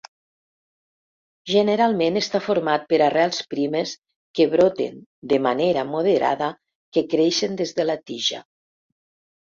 [1.49, 3.93] Generalment està format per arrels primes
[4.39, 4.97] que broten
[5.35, 6.49] de manera moderada
[6.97, 8.41] que creixen des de la tija.